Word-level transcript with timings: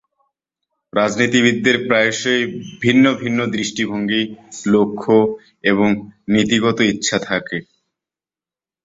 রাজনীতিবিদদের 0.93 1.77
প্রায়শই 1.87 2.41
ভিন্ন 2.81 3.05
ভিন্ন 3.13 3.39
দৃষ্টিভঙ্গি, 3.47 4.21
লক্ষ্য 4.67 5.15
এবং 5.63 5.89
নীতিগত 6.33 6.77
ইচ্ছা 6.91 7.17
থাকে। 7.29 7.57